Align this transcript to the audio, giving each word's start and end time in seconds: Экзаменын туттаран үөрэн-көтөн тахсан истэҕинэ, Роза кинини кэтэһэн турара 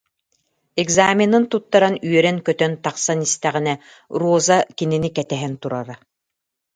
Экзаменын 0.81 1.43
туттаран 1.51 1.95
үөрэн-көтөн 2.09 2.73
тахсан 2.83 3.19
истэҕинэ, 3.27 3.73
Роза 4.21 4.57
кинини 4.77 5.09
кэтэһэн 5.17 5.53
турара 5.61 5.95